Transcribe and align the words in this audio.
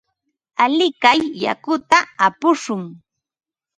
Alikay 0.63 1.19
yakuta 1.43 1.97
upushun. 2.25 2.83